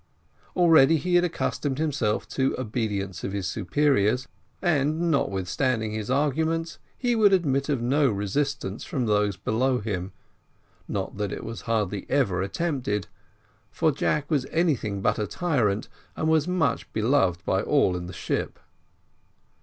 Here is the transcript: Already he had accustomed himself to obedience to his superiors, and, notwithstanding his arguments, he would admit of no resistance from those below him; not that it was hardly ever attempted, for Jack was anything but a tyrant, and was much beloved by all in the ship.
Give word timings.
Already 0.55 0.97
he 0.97 1.13
had 1.13 1.23
accustomed 1.23 1.77
himself 1.77 2.27
to 2.29 2.59
obedience 2.59 3.21
to 3.21 3.29
his 3.29 3.45
superiors, 3.45 4.27
and, 4.59 5.11
notwithstanding 5.11 5.91
his 5.91 6.09
arguments, 6.09 6.79
he 6.97 7.15
would 7.15 7.31
admit 7.31 7.69
of 7.69 7.83
no 7.83 8.09
resistance 8.09 8.83
from 8.83 9.05
those 9.05 9.37
below 9.37 9.77
him; 9.77 10.11
not 10.87 11.17
that 11.17 11.31
it 11.31 11.43
was 11.43 11.61
hardly 11.69 12.09
ever 12.09 12.41
attempted, 12.41 13.05
for 13.69 13.91
Jack 13.91 14.27
was 14.31 14.47
anything 14.47 15.01
but 15.03 15.19
a 15.19 15.27
tyrant, 15.27 15.87
and 16.15 16.27
was 16.27 16.47
much 16.47 16.91
beloved 16.93 17.45
by 17.45 17.61
all 17.61 17.95
in 17.95 18.07
the 18.07 18.11
ship. 18.11 18.57